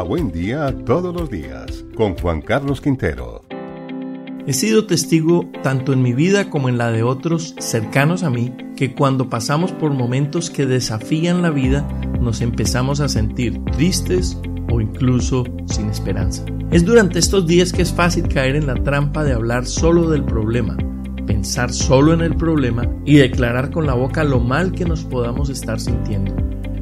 [0.00, 3.44] A Buen Día Todos los Días con Juan Carlos Quintero.
[4.46, 8.50] He sido testigo tanto en mi vida como en la de otros cercanos a mí
[8.76, 11.86] que cuando pasamos por momentos que desafían la vida
[12.18, 14.40] nos empezamos a sentir tristes
[14.72, 16.46] o incluso sin esperanza.
[16.70, 20.24] Es durante estos días que es fácil caer en la trampa de hablar solo del
[20.24, 20.78] problema,
[21.26, 25.50] pensar solo en el problema y declarar con la boca lo mal que nos podamos
[25.50, 26.34] estar sintiendo.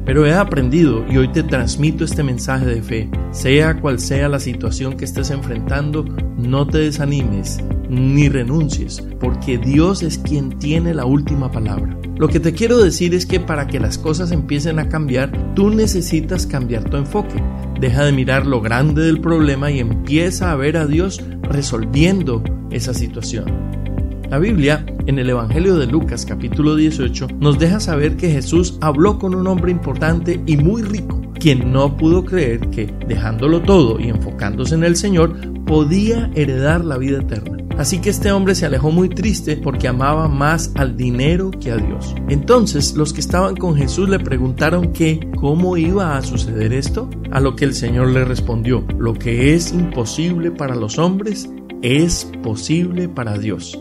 [0.05, 3.09] Pero he aprendido y hoy te transmito este mensaje de fe.
[3.31, 6.05] Sea cual sea la situación que estés enfrentando,
[6.37, 11.97] no te desanimes ni renuncies, porque Dios es quien tiene la última palabra.
[12.17, 15.69] Lo que te quiero decir es que para que las cosas empiecen a cambiar, tú
[15.69, 17.41] necesitas cambiar tu enfoque.
[17.79, 22.93] Deja de mirar lo grande del problema y empieza a ver a Dios resolviendo esa
[22.93, 23.78] situación.
[24.29, 29.17] La Biblia, en el Evangelio de Lucas capítulo 18, nos deja saber que Jesús habló
[29.17, 34.09] con un hombre importante y muy rico, quien no pudo creer que, dejándolo todo y
[34.09, 35.35] enfocándose en el Señor,
[35.65, 37.57] podía heredar la vida eterna.
[37.79, 41.77] Así que este hombre se alejó muy triste porque amaba más al dinero que a
[41.77, 42.13] Dios.
[42.27, 47.39] Entonces los que estaban con Jesús le preguntaron que cómo iba a suceder esto, a
[47.39, 51.49] lo que el Señor le respondió, lo que es imposible para los hombres
[51.81, 53.79] es posible para Dios.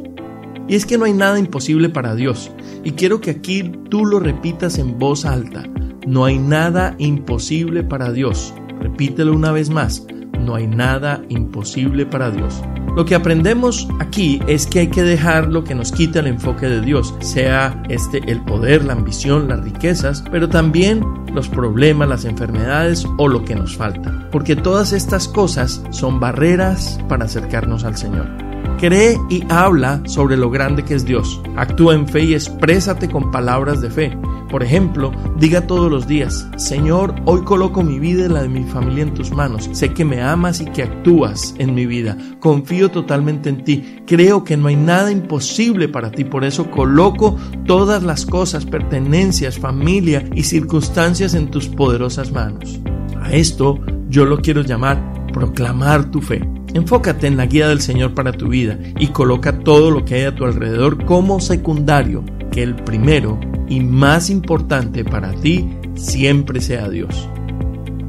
[0.68, 2.52] Y es que no hay nada imposible para Dios.
[2.84, 5.64] Y quiero que aquí tú lo repitas en voz alta.
[6.06, 8.54] No hay nada imposible para Dios.
[8.80, 10.06] Repítelo una vez más.
[10.44, 12.62] No hay nada imposible para Dios.
[12.96, 16.66] Lo que aprendemos aquí es que hay que dejar lo que nos quita el enfoque
[16.66, 22.24] de Dios, sea este el poder, la ambición, las riquezas, pero también los problemas, las
[22.24, 27.96] enfermedades o lo que nos falta, porque todas estas cosas son barreras para acercarnos al
[27.96, 28.47] Señor.
[28.78, 31.40] Cree y habla sobre lo grande que es Dios.
[31.56, 34.16] Actúa en fe y exprésate con palabras de fe.
[34.50, 38.64] Por ejemplo, diga todos los días, Señor, hoy coloco mi vida y la de mi
[38.64, 39.68] familia en tus manos.
[39.72, 42.16] Sé que me amas y que actúas en mi vida.
[42.40, 43.98] Confío totalmente en ti.
[44.06, 46.24] Creo que no hay nada imposible para ti.
[46.24, 47.36] Por eso coloco
[47.66, 52.80] todas las cosas, pertenencias, familia y circunstancias en tus poderosas manos.
[53.20, 56.57] A esto yo lo quiero llamar proclamar tu fe.
[56.74, 60.24] Enfócate en la guía del Señor para tu vida y coloca todo lo que hay
[60.24, 66.88] a tu alrededor como secundario, que el primero y más importante para ti siempre sea
[66.88, 67.28] Dios.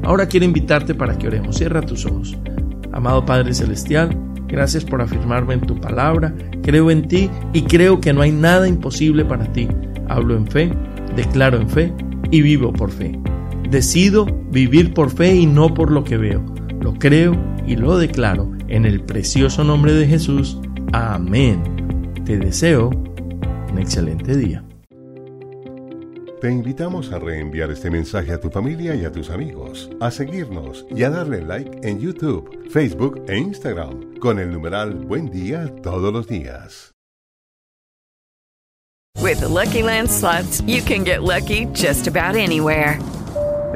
[0.02, 1.56] Ahora quiero invitarte para que oremos.
[1.56, 2.36] Cierra tus ojos.
[2.92, 4.16] Amado Padre Celestial,
[4.48, 6.34] gracias por afirmarme en tu palabra.
[6.62, 9.68] Creo en ti y creo que no hay nada imposible para ti.
[10.08, 10.72] Hablo en fe,
[11.16, 11.92] declaro en fe
[12.30, 13.18] y vivo por fe.
[13.70, 16.44] Decido vivir por fe y no por lo que veo.
[16.80, 17.36] Lo creo
[17.70, 20.58] y lo declaro en el precioso nombre de Jesús.
[20.92, 21.62] Amén.
[22.26, 24.64] Te deseo un excelente día.
[26.40, 30.84] Te invitamos a reenviar este mensaje a tu familia y a tus amigos, a seguirnos
[30.90, 36.12] y a darle like en YouTube, Facebook e Instagram con el numeral Buen Día todos
[36.12, 36.92] los días.
[39.22, 42.98] With the Lucky Land slots, you can get lucky just about anywhere.